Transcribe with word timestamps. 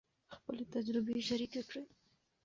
خپلې 0.35 0.63
تجربې 0.75 1.15
شریکې 1.27 1.61
کړئ. 1.69 1.83